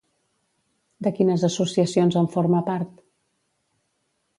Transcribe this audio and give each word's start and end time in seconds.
De 1.07 1.11
quines 1.19 1.45
associacions 1.49 2.21
en 2.25 2.33
forma 2.39 2.67
part? 2.73 2.99